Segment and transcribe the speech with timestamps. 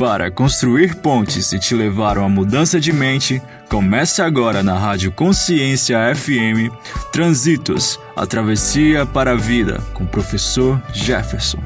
[0.00, 5.12] Para construir pontes e te levar a uma mudança de mente, comece agora na Rádio
[5.12, 6.72] Consciência FM
[7.12, 11.58] Transitos, a travessia para a vida, com o professor Jefferson.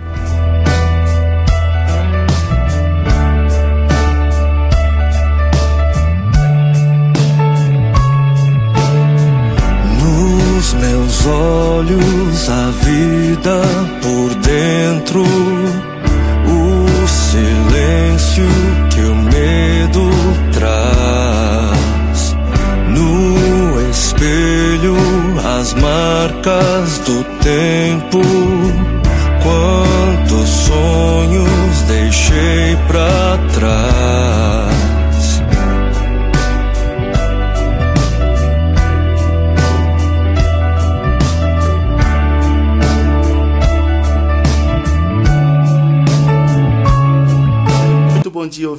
[10.02, 13.62] Nos meus olhos a vida
[14.02, 15.83] por dentro
[18.34, 18.44] silêncio
[18.90, 20.10] que o medo
[20.52, 22.36] traz.
[22.88, 24.96] No espelho,
[25.58, 28.20] as marcas do tempo.
[29.42, 34.73] Quantos sonhos deixei pra trás.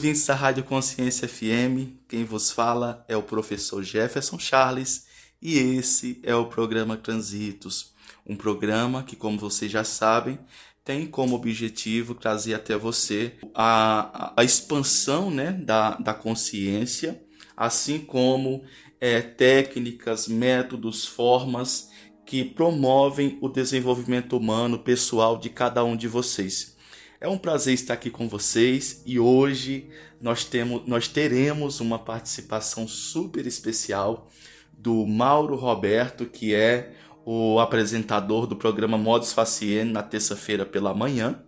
[0.06, 1.98] Ouvintes da Rádio Consciência FM.
[2.08, 5.08] Quem vos fala é o professor Jefferson Charles
[5.42, 7.92] e esse é o programa Transitos,
[8.23, 10.38] um programa que, como vocês já sabem,
[10.83, 17.20] tem como objetivo trazer até você a, a, expansão né, da, da consciência,
[17.58, 18.64] assim como
[19.02, 21.89] é, técnicas, métodos, formas
[22.28, 26.75] que promovem o desenvolvimento humano pessoal de cada um de vocês.
[27.21, 29.88] É um prazer estar aqui com vocês e hoje
[30.19, 34.30] nós, temos, nós teremos uma participação super especial
[34.77, 36.91] do Mauro Roberto, que é
[37.25, 41.41] o apresentador do programa Modus Facien na terça-feira pela manhã.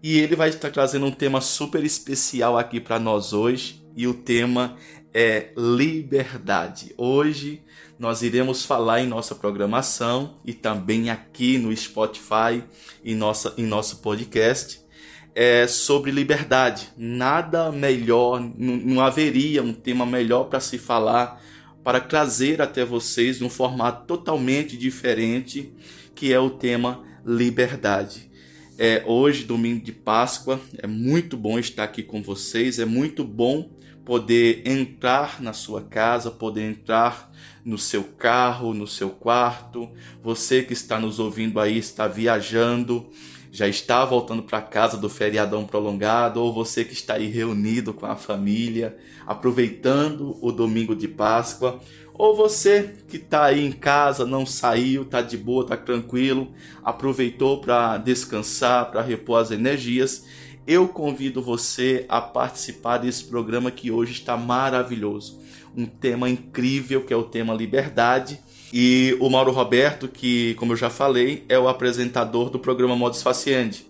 [0.00, 4.14] E ele vai estar trazendo um tema super especial aqui para nós hoje, e o
[4.14, 4.76] tema
[5.12, 6.94] é liberdade.
[6.96, 7.64] Hoje
[7.98, 12.62] nós iremos falar em nossa programação e também aqui no Spotify
[13.02, 14.88] e nossa, em nosso podcast
[15.34, 16.88] é, sobre liberdade.
[16.96, 21.42] Nada melhor, não, haveria um tema melhor para se falar,
[21.82, 25.72] para trazer até vocês num formato totalmente diferente,
[26.14, 28.30] que é o tema liberdade.
[28.78, 33.70] É, hoje, domingo de Páscoa, é muito bom estar aqui com vocês, é muito bom
[34.04, 37.30] poder entrar na sua casa, poder entrar
[37.64, 39.90] no seu carro, no seu quarto.
[40.22, 43.10] Você que está nos ouvindo aí, está viajando,
[43.50, 48.06] já está voltando para casa do feriadão prolongado, ou você que está aí reunido com
[48.06, 48.96] a família,
[49.26, 51.80] aproveitando o domingo de Páscoa,
[52.14, 56.52] ou você que está aí em casa, não saiu, está de boa, está tranquilo,
[56.84, 60.26] aproveitou para descansar, para repor as energias,
[60.66, 65.40] eu convido você a participar desse programa que hoje está maravilhoso.
[65.74, 68.38] Um tema incrível que é o tema liberdade
[68.72, 73.22] e o Mauro Roberto, que, como eu já falei, é o apresentador do programa Modus
[73.22, 73.86] Faciendi.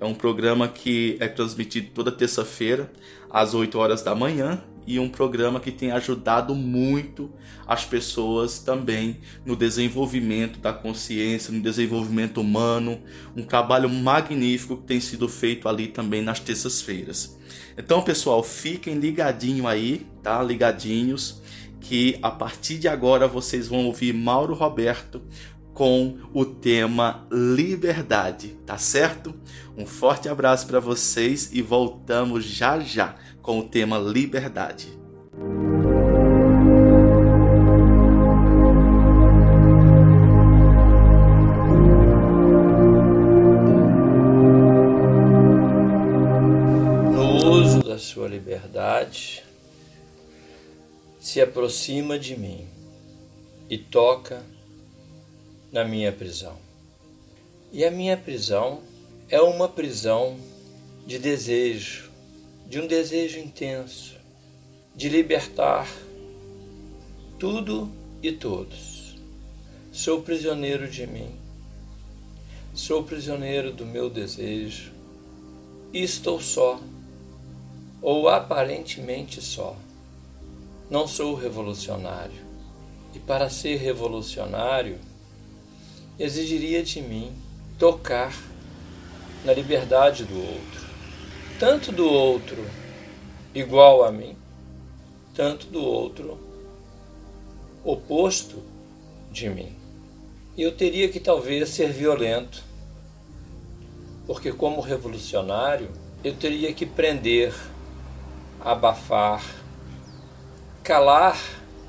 [0.00, 2.90] É um programa que é transmitido toda terça-feira,
[3.30, 7.30] às 8 horas da manhã, e um programa que tem ajudado muito
[7.66, 13.00] as pessoas também no desenvolvimento da consciência, no desenvolvimento humano,
[13.36, 17.38] um trabalho magnífico que tem sido feito ali também nas terças-feiras.
[17.78, 20.42] Então, pessoal, fiquem ligadinho aí, tá?
[20.42, 21.40] Ligadinhos
[21.84, 25.20] que a partir de agora vocês vão ouvir Mauro Roberto
[25.74, 29.34] com o tema liberdade, tá certo?
[29.76, 34.98] Um forte abraço para vocês e voltamos já já com o tema liberdade.
[47.12, 49.43] No uso da sua liberdade,
[51.34, 52.64] se aproxima de mim
[53.68, 54.40] e toca
[55.72, 56.56] na minha prisão.
[57.72, 58.80] E a minha prisão
[59.28, 60.38] é uma prisão
[61.04, 62.08] de desejo,
[62.68, 64.14] de um desejo intenso,
[64.94, 65.88] de libertar
[67.36, 67.90] tudo
[68.22, 69.18] e todos.
[69.90, 71.34] Sou prisioneiro de mim,
[72.72, 74.92] sou prisioneiro do meu desejo
[75.92, 76.80] e estou só,
[78.00, 79.76] ou aparentemente só
[80.94, 82.40] não sou revolucionário.
[83.12, 84.96] E para ser revolucionário,
[86.16, 87.32] exigiria de mim
[87.76, 88.32] tocar
[89.44, 90.86] na liberdade do outro,
[91.58, 92.64] tanto do outro
[93.52, 94.36] igual a mim,
[95.34, 96.38] tanto do outro
[97.84, 98.62] oposto
[99.32, 99.74] de mim.
[100.56, 102.62] E eu teria que talvez ser violento,
[104.28, 105.90] porque como revolucionário
[106.22, 107.52] eu teria que prender,
[108.60, 109.63] abafar,
[110.84, 111.40] calar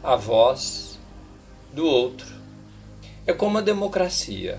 [0.01, 0.97] a voz
[1.73, 2.33] do outro.
[3.27, 4.57] É como a democracia.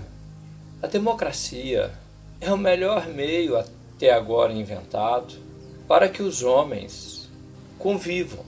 [0.79, 1.91] A democracia
[2.39, 5.33] é o melhor meio até agora inventado
[5.87, 7.27] para que os homens
[7.79, 8.45] convivam,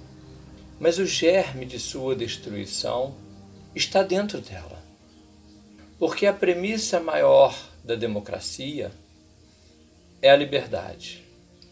[0.80, 3.16] mas o germe de sua destruição
[3.74, 4.84] está dentro dela.
[5.98, 8.92] Porque a premissa maior da democracia
[10.22, 11.26] é a liberdade.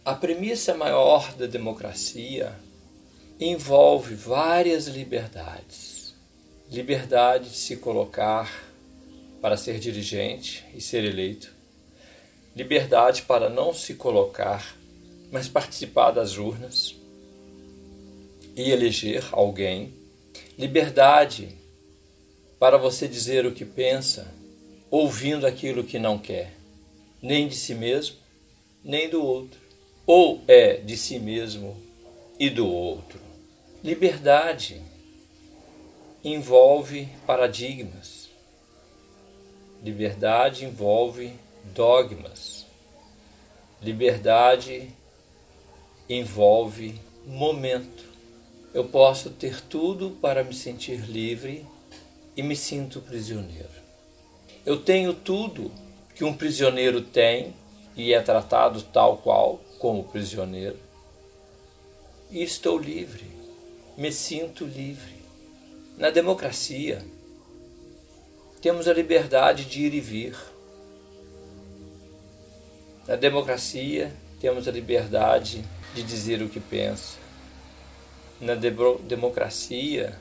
[0.04, 2.52] A premissa maior da democracia
[3.40, 6.16] envolve várias liberdades.
[6.72, 8.68] Liberdade de se colocar
[9.42, 11.54] para ser dirigente e ser eleito.
[12.56, 14.76] Liberdade para não se colocar,
[15.32, 16.96] mas participar das urnas
[18.56, 19.94] e eleger alguém.
[20.58, 21.50] Liberdade
[22.60, 24.34] para você dizer o que pensa,
[24.90, 26.54] ouvindo aquilo que não quer,
[27.22, 28.16] nem de si mesmo,
[28.84, 29.60] nem do outro.
[30.08, 31.78] Ou é de si mesmo
[32.40, 33.27] e do outro.
[33.88, 34.82] Liberdade
[36.22, 38.30] envolve paradigmas.
[39.82, 41.32] Liberdade envolve
[41.74, 42.66] dogmas.
[43.82, 44.90] Liberdade
[46.10, 48.04] envolve momento.
[48.74, 51.66] Eu posso ter tudo para me sentir livre
[52.36, 53.70] e me sinto prisioneiro.
[54.66, 55.72] Eu tenho tudo
[56.14, 57.56] que um prisioneiro tem
[57.96, 60.78] e é tratado tal qual como prisioneiro.
[62.30, 63.37] E estou livre,
[63.98, 65.18] me sinto livre.
[65.98, 67.04] Na democracia,
[68.62, 70.38] temos a liberdade de ir e vir.
[73.08, 75.66] Na democracia, temos a liberdade
[75.96, 77.18] de dizer o que pensa.
[78.40, 78.70] Na de
[79.08, 80.16] democracia,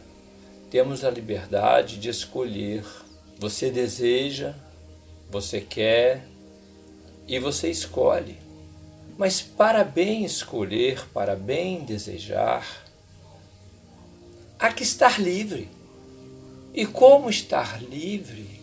[0.70, 2.82] temos a liberdade de escolher.
[3.38, 4.54] Você deseja,
[5.28, 6.26] você quer
[7.28, 8.38] e você escolhe.
[9.18, 12.85] Mas para bem escolher, para bem desejar,
[14.58, 15.68] há que estar livre.
[16.74, 18.60] E como estar livre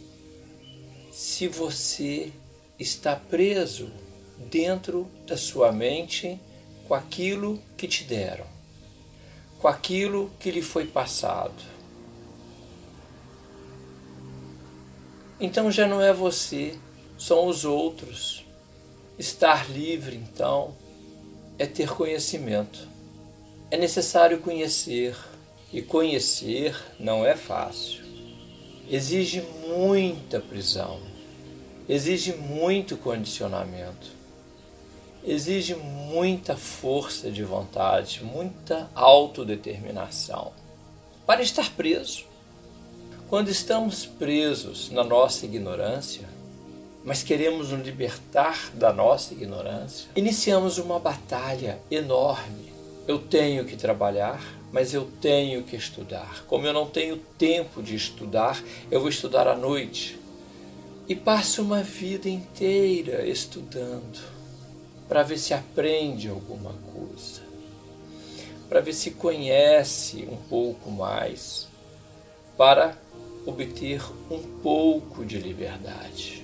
[1.12, 2.32] se você
[2.78, 3.90] está preso
[4.52, 6.40] dentro da sua mente
[6.88, 8.46] com aquilo que te deram,
[9.60, 11.74] com aquilo que lhe foi passado?
[15.40, 16.78] Então já não é você,
[17.18, 18.46] são os outros.
[19.18, 20.76] Estar livre, então,
[21.58, 22.88] é ter conhecimento.
[23.70, 25.16] É necessário conhecer,
[25.74, 28.04] e conhecer não é fácil.
[28.90, 31.00] Exige muita prisão,
[31.90, 34.12] exige muito condicionamento,
[35.24, 40.52] exige muita força de vontade, muita autodeterminação
[41.26, 42.26] para estar preso.
[43.28, 46.30] Quando estamos presos na nossa ignorância,
[47.04, 52.72] mas queremos nos libertar da nossa ignorância, iniciamos uma batalha enorme.
[53.08, 54.42] Eu tenho que trabalhar,
[54.74, 56.44] mas eu tenho que estudar.
[56.48, 60.20] Como eu não tenho tempo de estudar, eu vou estudar à noite.
[61.08, 64.20] E passo uma vida inteira estudando
[65.08, 67.44] para ver se aprende alguma coisa,
[68.68, 71.68] para ver se conhece um pouco mais,
[72.58, 72.98] para
[73.46, 76.44] obter um pouco de liberdade.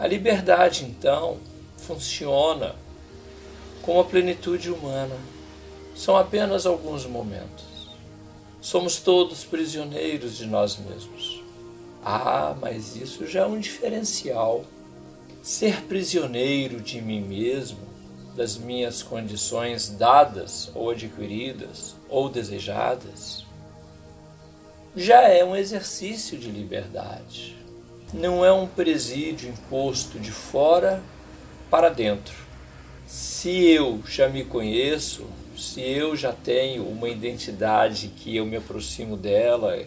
[0.00, 1.36] A liberdade, então,
[1.76, 2.74] funciona
[3.82, 5.37] com a plenitude humana.
[5.98, 7.88] São apenas alguns momentos.
[8.60, 11.42] Somos todos prisioneiros de nós mesmos.
[12.04, 14.64] Ah, mas isso já é um diferencial.
[15.42, 17.80] Ser prisioneiro de mim mesmo,
[18.36, 23.44] das minhas condições dadas ou adquiridas ou desejadas,
[24.94, 27.56] já é um exercício de liberdade.
[28.14, 31.02] Não é um presídio imposto de fora
[31.68, 32.36] para dentro.
[33.04, 35.26] Se eu já me conheço,
[35.58, 39.84] se eu já tenho uma identidade que eu me aproximo dela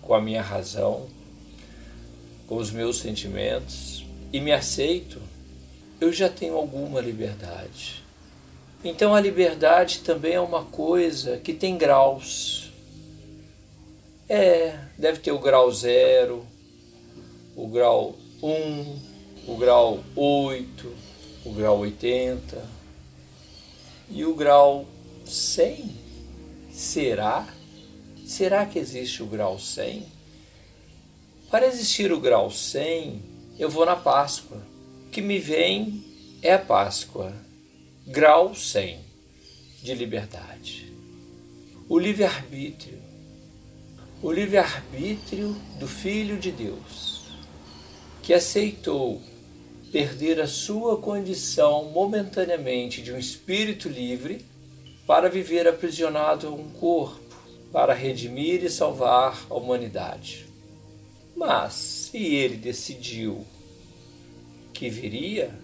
[0.00, 1.08] com a minha razão,
[2.46, 5.20] com os meus sentimentos e me aceito,
[6.00, 8.04] eu já tenho alguma liberdade.
[8.84, 12.70] Então a liberdade também é uma coisa que tem graus.
[14.28, 16.46] É, deve ter o grau 0,
[17.56, 19.00] o grau 1, um,
[19.48, 20.94] o grau 8,
[21.44, 22.73] o grau 80
[24.08, 24.86] e o grau
[25.26, 25.90] 100.
[26.70, 27.46] Será?
[28.26, 30.06] Será que existe o grau 100?
[31.50, 33.22] Para existir o grau 100,
[33.58, 34.62] eu vou na Páscoa.
[35.06, 36.04] O que me vem
[36.42, 37.32] é a Páscoa.
[38.06, 38.98] Grau 100
[39.82, 40.92] de liberdade.
[41.88, 43.04] O livre-arbítrio
[44.24, 47.26] o livre-arbítrio do Filho de Deus,
[48.22, 49.22] que aceitou
[49.94, 54.44] perder a sua condição momentaneamente de um espírito livre
[55.06, 57.36] para viver aprisionado a um corpo,
[57.72, 60.46] para redimir e salvar a humanidade.
[61.36, 63.46] Mas, se ele decidiu
[64.72, 65.56] que viria,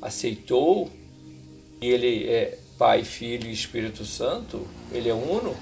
[0.00, 0.88] aceitou
[1.80, 5.56] e ele é Pai, Filho e Espírito Santo, ele é uno,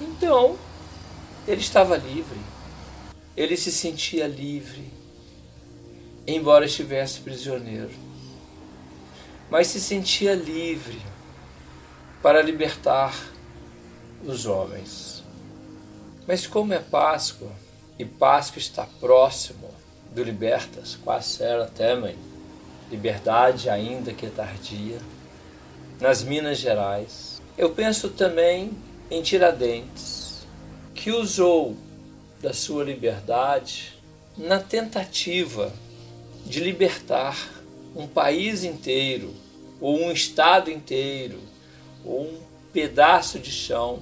[0.00, 0.56] então
[1.48, 2.38] ele estava livre.
[3.36, 4.95] Ele se sentia livre,
[6.26, 7.90] embora estivesse prisioneiro.
[9.48, 11.00] Mas se sentia livre
[12.22, 13.14] para libertar
[14.24, 15.22] os homens.
[16.26, 17.52] Mas como é Páscoa,
[17.98, 19.70] e Páscoa está próximo
[20.12, 22.16] do Libertas, quase será temem,
[22.90, 24.98] liberdade ainda que tardia,
[26.00, 27.40] nas Minas Gerais.
[27.56, 28.72] Eu penso também
[29.10, 30.46] em Tiradentes,
[30.94, 31.76] que usou
[32.42, 33.94] da sua liberdade
[34.36, 35.72] na tentativa
[36.46, 37.36] de libertar
[37.94, 39.34] um país inteiro,
[39.80, 41.40] ou um estado inteiro,
[42.04, 42.40] ou um
[42.72, 44.00] pedaço de chão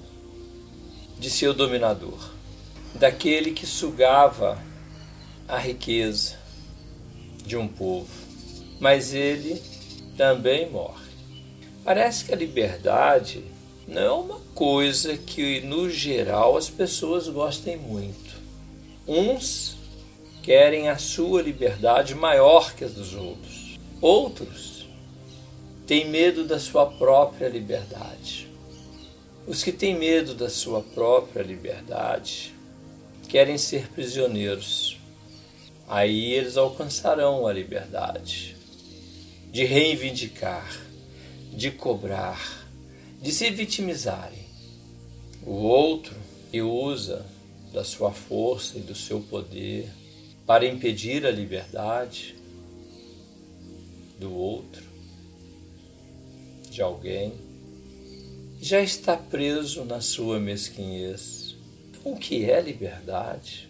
[1.18, 2.30] de seu dominador,
[2.94, 4.62] daquele que sugava
[5.48, 6.36] a riqueza
[7.44, 8.10] de um povo.
[8.78, 9.60] Mas ele
[10.16, 11.04] também morre.
[11.84, 13.44] Parece que a liberdade
[13.86, 18.34] não é uma coisa que, no geral, as pessoas gostem muito.
[19.06, 19.76] Uns
[20.44, 23.78] querem a sua liberdade maior que a dos outros.
[23.98, 24.86] Outros
[25.86, 28.46] têm medo da sua própria liberdade.
[29.46, 32.52] Os que têm medo da sua própria liberdade
[33.26, 34.98] querem ser prisioneiros.
[35.88, 38.54] Aí eles alcançarão a liberdade
[39.50, 40.78] de reivindicar,
[41.54, 42.68] de cobrar,
[43.22, 44.44] de se vitimizarem.
[45.46, 46.14] O outro
[46.50, 47.24] que usa
[47.72, 49.88] da sua força e do seu poder
[50.46, 52.36] para impedir a liberdade
[54.18, 54.82] do outro,
[56.70, 57.32] de alguém,
[58.60, 61.56] já está preso na sua mesquinhez.
[62.04, 63.68] O que é liberdade?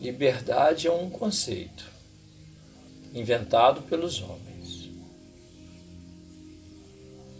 [0.00, 1.90] Liberdade é um conceito
[3.14, 4.88] inventado pelos homens.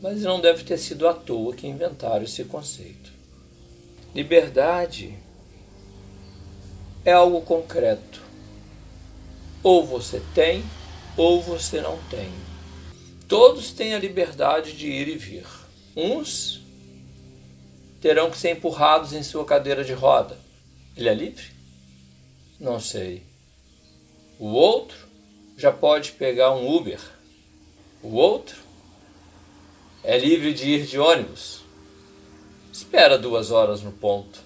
[0.03, 3.13] Mas não deve ter sido à toa que inventaram esse conceito.
[4.15, 5.15] Liberdade
[7.05, 8.23] é algo concreto.
[9.63, 10.65] Ou você tem,
[11.17, 12.31] ou você não tem.
[13.29, 15.47] Todos têm a liberdade de ir e vir.
[15.97, 16.61] Uns
[18.01, 20.39] terão que ser empurrados em sua cadeira de roda.
[20.97, 21.47] Ele é livre?
[22.59, 23.23] Não sei.
[24.39, 24.97] O outro
[25.57, 27.01] já pode pegar um Uber.
[28.03, 28.57] O outro
[30.03, 31.61] é livre de ir de ônibus.
[32.73, 34.41] Espera duas horas no ponto.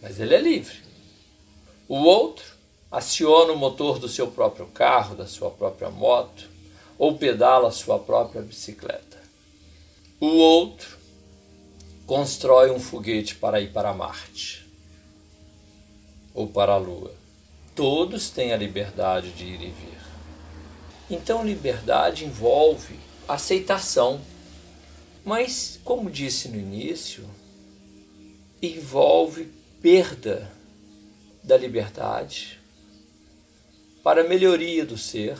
[0.00, 0.91] Mas ele é livre.
[1.88, 2.44] O outro
[2.90, 6.48] aciona o motor do seu próprio carro, da sua própria moto,
[6.98, 9.20] ou pedala a sua própria bicicleta.
[10.20, 10.98] O outro
[12.06, 14.66] constrói um foguete para ir para Marte
[16.34, 17.12] ou para a Lua.
[17.74, 19.98] Todos têm a liberdade de ir e vir.
[21.10, 24.20] Então, liberdade envolve aceitação.
[25.24, 27.28] Mas, como disse no início,
[28.60, 30.50] envolve perda
[31.42, 32.60] da liberdade,
[34.02, 35.36] para a melhoria do ser,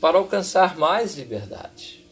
[0.00, 2.04] para alcançar mais liberdade.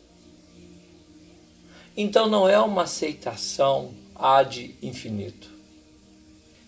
[1.97, 5.51] Então não é uma aceitação ad infinito.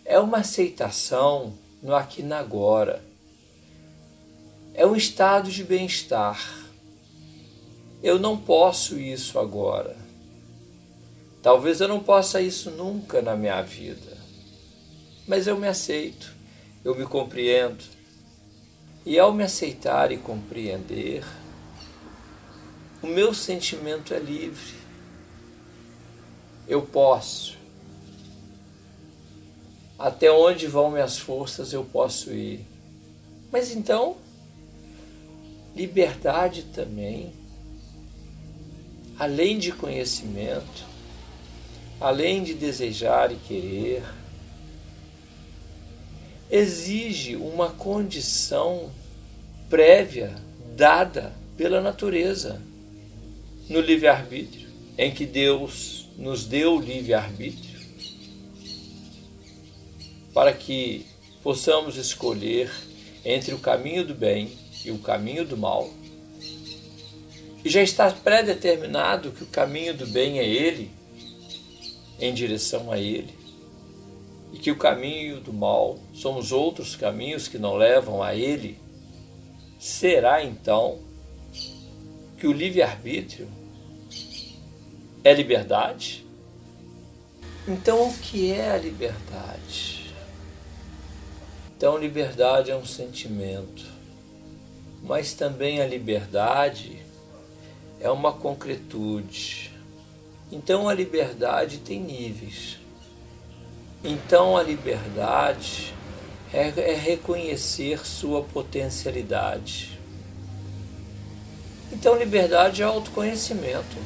[0.04, 3.04] É uma aceitação no aqui e agora.
[4.74, 6.66] É um estado de bem-estar.
[8.02, 9.96] Eu não posso isso agora.
[11.42, 14.07] Talvez eu não possa isso nunca na minha vida
[15.28, 16.34] mas eu me aceito,
[16.82, 17.84] eu me compreendo.
[19.04, 21.22] E ao me aceitar e compreender,
[23.02, 24.74] o meu sentimento é livre.
[26.66, 27.56] Eu posso.
[29.98, 32.64] Até onde vão minhas forças eu posso ir.
[33.52, 34.16] Mas então,
[35.74, 37.32] liberdade também,
[39.18, 40.84] além de conhecimento,
[42.00, 44.02] além de desejar e querer,
[46.50, 48.90] exige uma condição
[49.68, 50.34] prévia
[50.74, 52.60] dada pela natureza
[53.68, 57.78] no livre-arbítrio, em que Deus nos deu o livre-arbítrio
[60.32, 61.04] para que
[61.42, 62.70] possamos escolher
[63.24, 64.50] entre o caminho do bem
[64.84, 65.90] e o caminho do mal.
[67.64, 70.90] E já está pré-determinado que o caminho do bem é Ele,
[72.20, 73.37] em direção a Ele
[74.52, 78.78] e que o caminho do mal são os outros caminhos que não levam a ele,
[79.78, 80.98] será então
[82.38, 83.48] que o livre-arbítrio
[85.22, 86.24] é liberdade?
[87.66, 90.14] Então, o que é a liberdade?
[91.76, 93.84] Então, liberdade é um sentimento,
[95.02, 97.02] mas também a liberdade
[98.00, 99.72] é uma concretude.
[100.50, 102.78] Então a liberdade tem níveis.
[104.02, 105.92] Então a liberdade
[106.52, 109.98] é, é reconhecer sua potencialidade.
[111.92, 113.96] Então liberdade é autoconhecimento.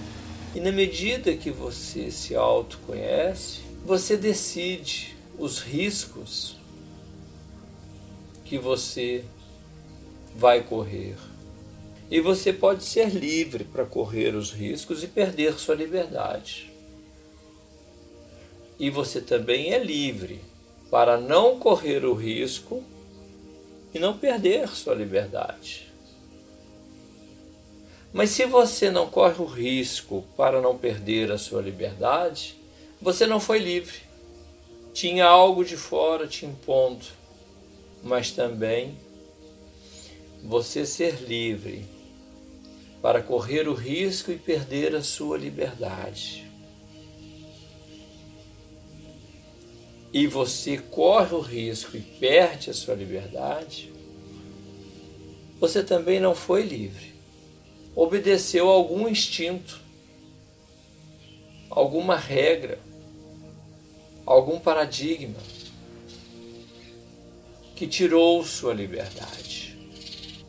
[0.54, 6.56] E na medida que você se autoconhece, você decide os riscos
[8.44, 9.24] que você
[10.34, 11.16] vai correr.
[12.10, 16.71] E você pode ser livre para correr os riscos e perder sua liberdade.
[18.82, 20.40] E você também é livre
[20.90, 22.82] para não correr o risco
[23.94, 25.88] e não perder sua liberdade.
[28.12, 32.56] Mas se você não corre o risco para não perder a sua liberdade,
[33.00, 33.98] você não foi livre.
[34.92, 37.06] Tinha algo de fora te impondo,
[38.02, 38.98] mas também
[40.42, 41.86] você ser livre
[43.00, 46.41] para correr o risco e perder a sua liberdade.
[50.12, 53.90] E você corre o risco e perde a sua liberdade,
[55.58, 57.14] você também não foi livre.
[57.96, 59.80] Obedeceu a algum instinto,
[61.70, 62.78] alguma regra,
[64.26, 65.40] algum paradigma
[67.74, 69.78] que tirou sua liberdade.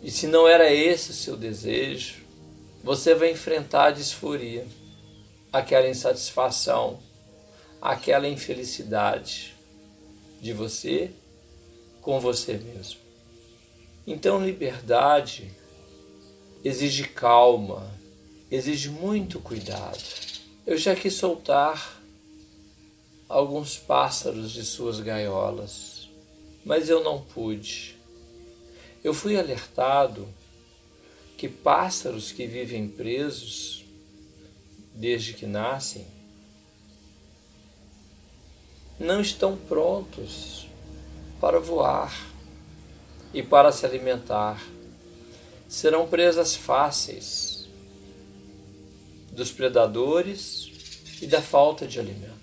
[0.01, 2.15] E se não era esse o seu desejo,
[2.83, 4.67] você vai enfrentar a disforia,
[5.53, 6.99] aquela insatisfação,
[7.81, 9.52] aquela infelicidade
[10.43, 11.09] de você
[12.01, 12.99] com você mesmo.
[14.05, 15.49] Então, liberdade
[16.61, 17.89] exige calma,
[18.51, 20.03] exige muito cuidado.
[20.67, 22.03] Eu já quis soltar
[23.29, 26.09] alguns pássaros de suas gaiolas,
[26.65, 27.95] mas eu não pude.
[29.01, 30.27] Eu fui alertado
[31.37, 33.85] que pássaros que vivem presos
[34.93, 36.05] desde que nascem
[39.03, 40.67] não estão prontos
[41.39, 42.13] para voar
[43.33, 44.61] e para se alimentar.
[45.67, 47.67] Serão presas fáceis
[49.31, 50.71] dos predadores
[51.21, 52.33] e da falta de alimento.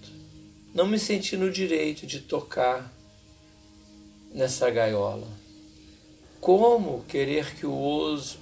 [0.74, 2.92] Não me senti no direito de tocar
[4.32, 5.40] nessa gaiola
[6.40, 7.70] como querer que o,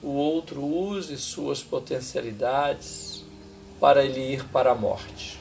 [0.05, 3.25] outro use suas potencialidades
[3.81, 5.39] para ele ir para a morte?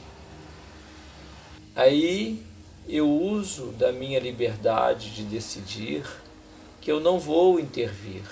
[1.76, 2.44] Aí
[2.88, 6.04] eu uso da minha liberdade de decidir
[6.80, 8.24] que eu não vou intervir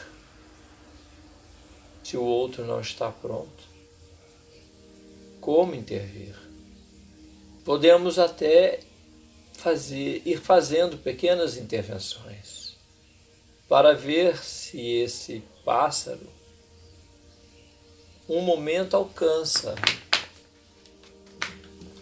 [2.02, 3.64] se o outro não está pronto.
[5.40, 6.34] Como intervir?
[7.64, 8.80] Podemos até
[9.52, 12.76] fazer, ir fazendo pequenas intervenções
[13.68, 16.34] para ver se esse pássaro
[18.28, 19.74] um momento alcança.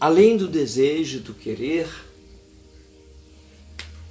[0.00, 1.88] Além do desejo, do querer,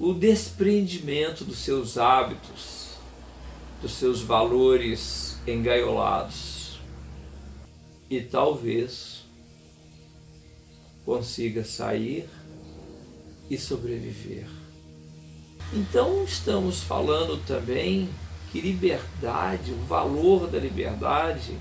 [0.04, 2.98] o desprendimento dos seus hábitos,
[3.82, 6.78] dos seus valores engaiolados.
[8.10, 9.24] E talvez
[11.06, 12.28] consiga sair
[13.50, 14.46] e sobreviver.
[15.72, 18.10] Então, estamos falando também
[18.52, 21.58] que liberdade, o valor da liberdade,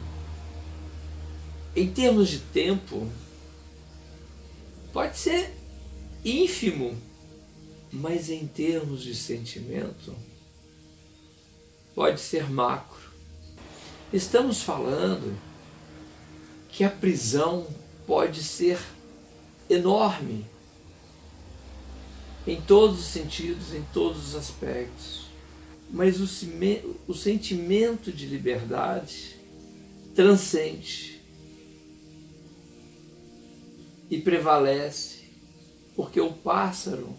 [1.77, 3.09] em termos de tempo,
[4.93, 5.57] pode ser
[6.25, 6.97] ínfimo,
[7.93, 10.17] mas em termos de sentimento,
[11.95, 13.13] pode ser macro.
[14.11, 15.39] Estamos falando
[16.71, 17.67] que a prisão
[18.07, 18.81] pode ser
[19.69, 20.47] enorme
[22.47, 25.27] em todos os sentidos, em todos os aspectos.
[25.91, 26.27] Mas o,
[27.07, 29.37] o sentimento de liberdade
[30.15, 31.21] transcende
[34.11, 35.21] e prevalece,
[35.95, 37.15] porque o pássaro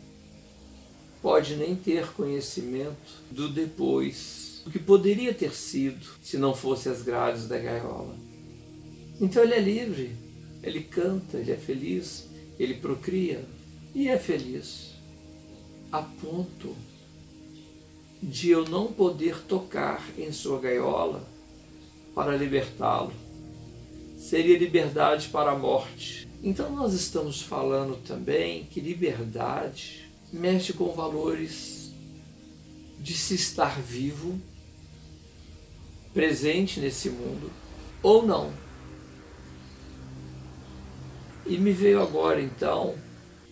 [1.24, 7.02] pode nem ter conhecimento do depois, do que poderia ter sido se não fosse as
[7.02, 8.14] grades da gaiola.
[9.22, 10.12] Então ele é livre,
[10.62, 12.28] ele canta, ele é feliz,
[12.60, 13.42] ele procria
[13.96, 14.92] e é feliz
[15.90, 16.76] a ponto
[18.22, 21.26] de eu não poder tocar em sua gaiola
[22.14, 23.14] para libertá-lo.
[24.18, 26.28] Seria liberdade para a morte.
[26.42, 30.03] Então, nós estamos falando também que liberdade
[30.34, 31.92] mexe com valores
[33.00, 34.42] de se estar vivo,
[36.12, 37.52] presente nesse mundo,
[38.02, 38.52] ou não.
[41.46, 42.96] E me veio agora então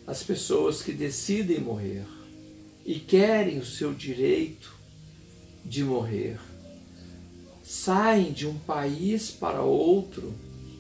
[0.07, 2.05] as pessoas que decidem morrer
[2.83, 4.73] e querem o seu direito
[5.63, 6.39] de morrer.
[7.63, 10.33] saem de um país para outro,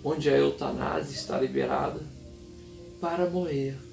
[0.03, 2.01] onde a eutanásia está liberada,
[2.99, 3.90] para morrer.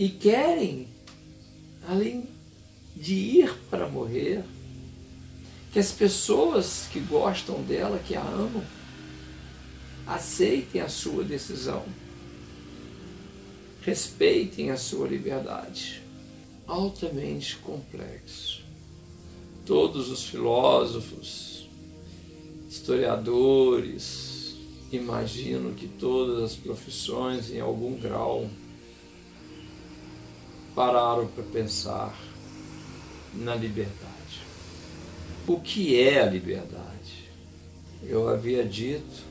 [0.00, 0.86] E querem,
[1.88, 2.28] além
[2.94, 4.44] de ir para morrer,
[5.72, 8.62] que as pessoas que gostam dela, que a amam,
[10.06, 11.84] aceitem a sua decisão,
[13.82, 16.00] respeitem a sua liberdade.
[16.64, 18.62] Altamente complexo.
[19.66, 21.68] Todos os filósofos,
[22.70, 24.54] historiadores,
[24.92, 28.48] imagino que todas as profissões, em algum grau,
[30.78, 32.16] pararam para pensar
[33.34, 34.46] na liberdade.
[35.44, 37.28] O que é a liberdade?
[38.04, 39.24] Eu havia dito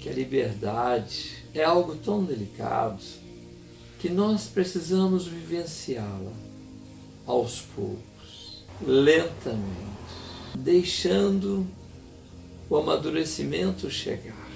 [0.00, 3.00] que a liberdade é algo tão delicado
[4.00, 6.32] que nós precisamos vivenciá-la
[7.24, 9.62] aos poucos, lentamente,
[10.56, 11.64] deixando
[12.68, 14.50] o amadurecimento chegar.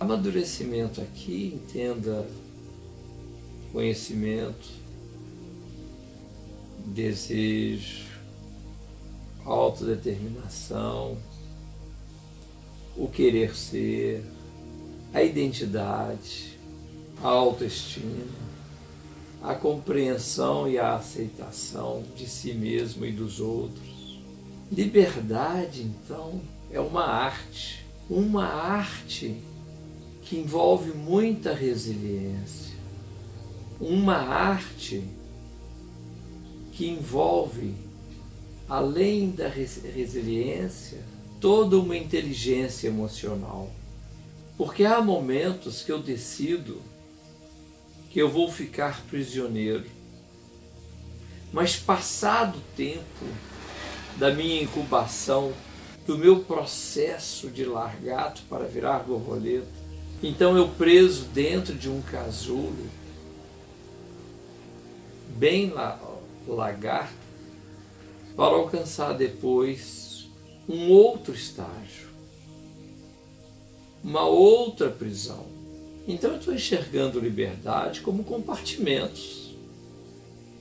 [0.00, 2.26] Amadurecimento aqui, entenda
[3.72, 4.68] conhecimento,
[6.84, 8.04] desejo,
[9.44, 11.16] autodeterminação,
[12.96, 14.22] o querer ser,
[15.14, 16.58] a identidade,
[17.22, 18.42] a autoestima,
[19.42, 24.20] a compreensão e a aceitação de si mesmo e dos outros.
[24.70, 29.36] Liberdade, então, é uma arte, uma arte
[30.22, 32.71] que envolve muita resiliência
[33.82, 35.02] uma arte
[36.70, 37.74] que envolve,
[38.68, 41.00] além da resiliência,
[41.40, 43.68] toda uma inteligência emocional.
[44.56, 46.80] Porque há momentos que eu decido
[48.08, 49.86] que eu vou ficar prisioneiro.
[51.52, 53.26] Mas passado o tempo
[54.16, 55.52] da minha incubação,
[56.06, 59.66] do meu processo de largato para virar borboleta,
[60.22, 63.01] então eu preso dentro de um casulo,
[65.36, 65.72] bem
[66.46, 67.22] lagarto
[68.36, 70.30] para alcançar depois
[70.68, 72.08] um outro estágio,
[74.02, 75.46] uma outra prisão.
[76.06, 79.54] Então eu estou enxergando liberdade como compartimentos.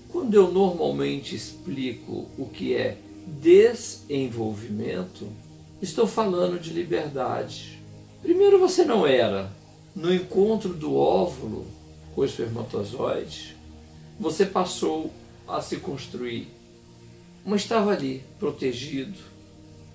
[0.10, 2.98] Quando eu normalmente explico o que é
[3.28, 5.28] desenvolvimento,
[5.82, 7.82] estou falando de liberdade.
[8.22, 9.50] Primeiro você não era.
[9.96, 11.66] No encontro do óvulo
[12.14, 13.56] com o espermatozoide,
[14.22, 15.12] você passou
[15.48, 16.48] a se construir,
[17.44, 19.18] mas estava ali, protegido,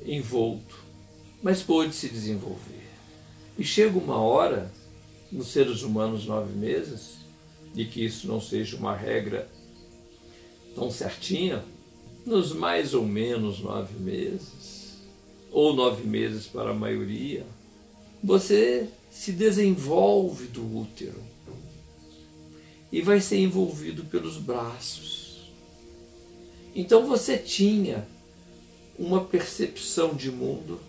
[0.04, 0.82] envolto,
[1.40, 2.88] mas pôde se desenvolver.
[3.56, 4.72] E chega uma hora,
[5.30, 7.18] nos seres humanos nove meses,
[7.72, 9.48] e que isso não seja uma regra
[10.74, 11.62] tão certinha,
[12.26, 15.04] nos mais ou menos nove meses,
[15.52, 17.46] ou nove meses para a maioria,
[18.24, 21.35] você se desenvolve do útero
[22.96, 25.52] e vai ser envolvido pelos braços.
[26.74, 28.08] Então você tinha
[28.98, 30.80] uma percepção de mundo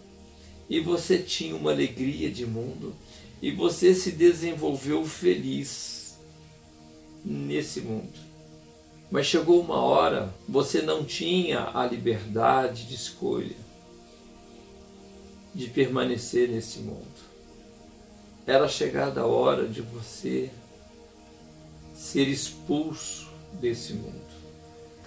[0.70, 2.96] e você tinha uma alegria de mundo
[3.41, 6.17] e você se desenvolveu feliz
[7.26, 8.17] nesse mundo.
[9.12, 13.58] Mas chegou uma hora, você não tinha a liberdade de escolha
[15.54, 17.28] de permanecer nesse mundo.
[18.46, 20.50] Era chegada a hora de você
[21.97, 24.21] ser expulso desse mundo.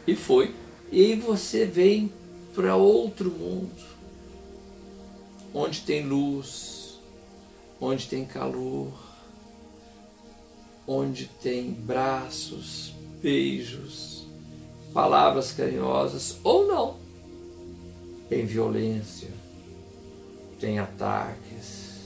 [0.07, 0.55] E foi.
[0.90, 2.12] E você vem
[2.53, 3.81] para outro mundo,
[5.55, 6.98] onde tem luz,
[7.81, 8.92] onde tem calor,
[10.87, 14.26] onde tem braços, beijos,
[14.92, 16.96] palavras carinhosas ou não.
[18.29, 19.29] Tem violência,
[20.59, 22.00] tem ataques,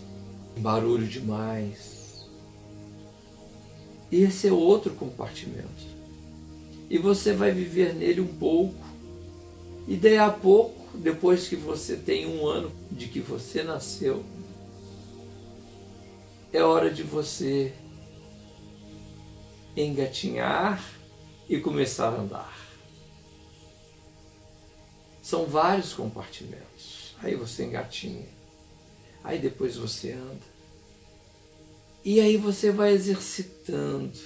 [0.58, 1.93] barulho demais,
[4.22, 5.94] esse é outro compartimento.
[6.88, 8.84] E você vai viver nele um pouco.
[9.88, 14.24] E daí a pouco, depois que você tem um ano de que você nasceu,
[16.52, 17.72] é hora de você
[19.76, 20.82] engatinhar
[21.48, 22.58] e começar a andar.
[25.20, 27.14] São vários compartimentos.
[27.22, 28.28] Aí você engatinha.
[29.22, 30.53] Aí depois você anda.
[32.04, 34.18] E aí você vai exercitando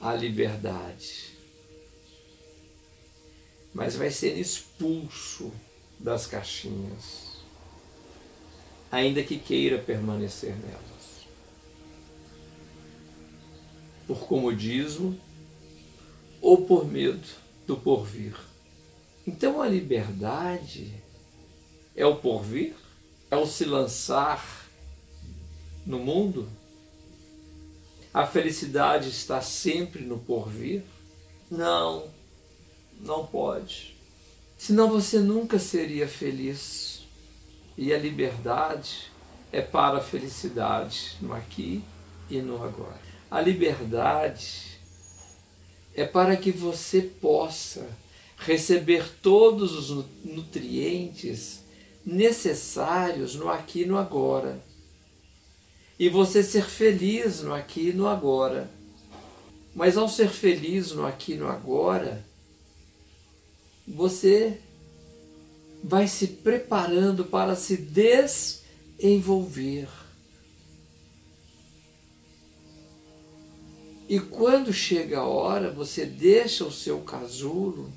[0.00, 1.30] a liberdade.
[3.72, 5.52] Mas vai sendo expulso
[6.00, 7.38] das caixinhas,
[8.90, 11.28] ainda que queira permanecer nelas.
[14.04, 15.18] Por comodismo
[16.40, 17.26] ou por medo
[17.68, 18.34] do porvir.
[19.24, 20.92] Então a liberdade
[21.94, 22.74] é o porvir?
[23.30, 24.61] É o se lançar
[25.86, 26.48] no mundo?
[28.12, 30.82] A felicidade está sempre no porvir?
[31.50, 32.04] Não,
[33.00, 33.96] não pode.
[34.58, 37.02] Senão você nunca seria feliz.
[37.76, 39.10] E a liberdade
[39.50, 41.82] é para a felicidade no aqui
[42.28, 43.00] e no agora.
[43.30, 44.78] A liberdade
[45.94, 47.88] é para que você possa
[48.36, 51.62] receber todos os nutrientes
[52.04, 54.62] necessários no aqui e no agora.
[55.98, 58.70] E você ser feliz no aqui e no agora.
[59.74, 62.24] Mas ao ser feliz no aqui e no agora,
[63.86, 64.60] você
[65.82, 69.88] vai se preparando para se desenvolver.
[74.08, 77.90] E quando chega a hora, você deixa o seu casulo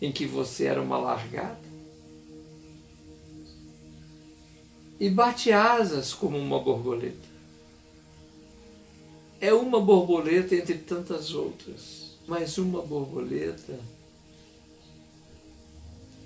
[0.00, 1.71] em que você era uma largada
[5.02, 7.28] e bate asas como uma borboleta.
[9.40, 13.80] É uma borboleta entre tantas outras, mas uma borboleta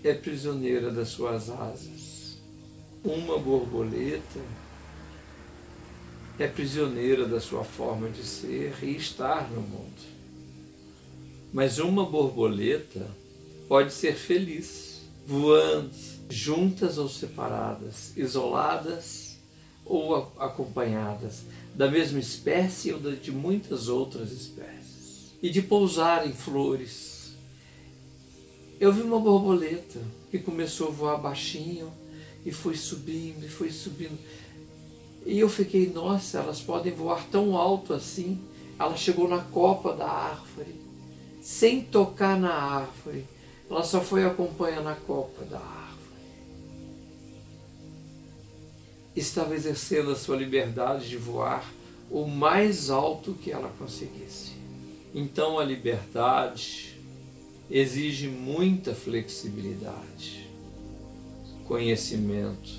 [0.05, 2.37] é prisioneira das suas asas.
[3.03, 4.43] Uma borboleta
[6.39, 10.17] é prisioneira da sua forma de ser e estar no mundo.
[11.51, 13.09] Mas uma borboleta
[13.69, 19.37] pode ser feliz, voando, juntas ou separadas, isoladas
[19.85, 21.43] ou acompanhadas,
[21.75, 27.35] da mesma espécie ou de muitas outras espécies, e de pousar em flores.
[28.81, 31.93] Eu vi uma borboleta que começou a voar baixinho
[32.45, 34.19] e foi subindo e foi subindo.
[35.25, 38.41] E eu fiquei, nossa, elas podem voar tão alto assim.
[38.79, 40.75] Ela chegou na copa da árvore,
[41.41, 43.25] sem tocar na árvore
[43.69, 45.86] ela só foi acompanhando a copa da árvore.
[49.17, 51.65] Estava exercendo a sua liberdade de voar
[52.11, 54.53] o mais alto que ela conseguisse.
[55.15, 57.01] Então a liberdade
[57.71, 60.47] exige muita flexibilidade,
[61.67, 62.71] conhecimento,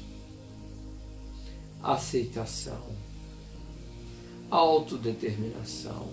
[1.81, 2.83] aceitação,
[4.49, 6.07] autodeterminação.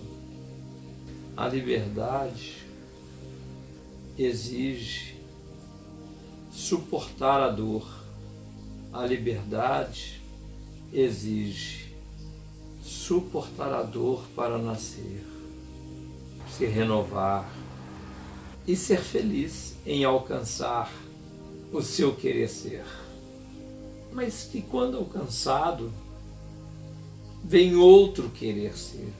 [1.37, 2.57] A liberdade
[4.17, 5.15] exige
[6.51, 7.94] suportar a dor.
[8.95, 10.21] A liberdade
[10.93, 11.93] exige
[12.81, 15.21] suportar a dor para nascer,
[16.57, 17.45] se renovar
[18.65, 20.89] e ser feliz em alcançar
[21.73, 22.85] o seu querer ser.
[24.13, 25.91] Mas que quando alcançado,
[27.43, 29.11] vem outro querer ser.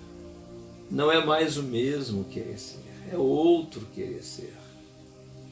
[0.89, 2.79] Não é mais o mesmo querer ser,
[3.11, 4.53] é outro querer ser.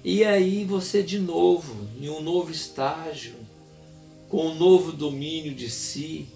[0.02, 3.44] E aí você de novo, em um novo estágio,
[4.34, 6.28] com um novo domínio de si,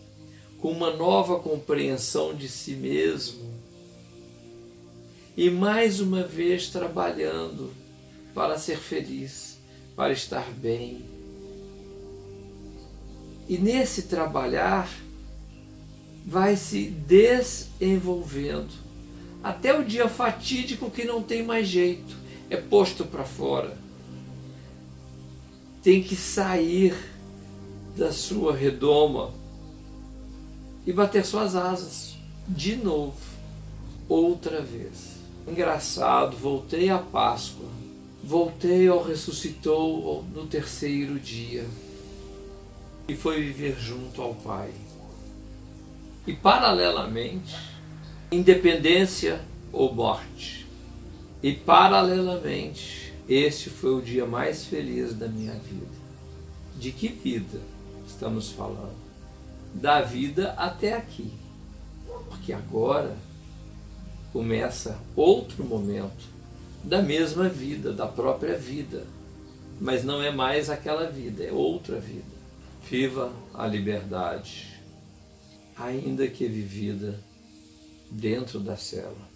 [0.59, 3.51] com uma nova compreensão de si mesmo,
[5.35, 7.73] e mais uma vez trabalhando
[8.35, 9.57] para ser feliz,
[9.95, 11.03] para estar bem.
[13.49, 14.87] E nesse trabalhar,
[16.23, 18.75] vai se desenvolvendo
[19.43, 22.15] até o dia fatídico que não tem mais jeito
[22.47, 23.75] é posto para fora.
[25.81, 27.16] Tem que sair
[27.97, 29.31] da sua redoma
[30.85, 32.15] e bater suas asas
[32.47, 33.17] de novo,
[34.07, 35.17] outra vez.
[35.47, 37.65] Engraçado, voltei à Páscoa,
[38.23, 41.65] voltei ao ressuscitou no terceiro dia
[43.07, 44.71] e foi viver junto ao Pai.
[46.25, 47.55] E paralelamente,
[48.31, 49.41] independência
[49.73, 50.67] ou morte
[51.41, 55.97] e paralelamente, este foi o dia mais feliz da minha vida.
[56.77, 57.59] De que vida
[58.07, 58.95] estamos falando?
[59.73, 61.31] Da vida até aqui.
[62.29, 63.15] Porque agora
[64.31, 66.25] começa outro momento
[66.83, 69.05] da mesma vida, da própria vida.
[69.79, 72.37] Mas não é mais aquela vida, é outra vida.
[72.89, 74.79] Viva a liberdade,
[75.77, 77.19] ainda que vivida
[78.09, 79.27] dentro da cela.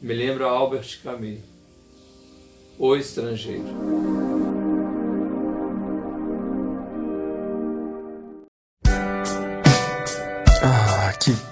[0.00, 1.40] Me lembra Albert Camus,
[2.78, 4.53] O Estrangeiro.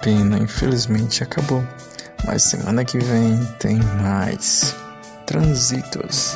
[0.03, 1.63] Pena, infelizmente acabou.
[2.25, 4.75] Mas semana que vem tem mais
[5.25, 6.35] Transitos.